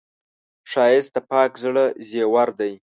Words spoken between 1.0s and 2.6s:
د پاک زړه زیور